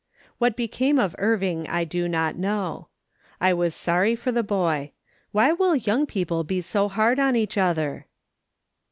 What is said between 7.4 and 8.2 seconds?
other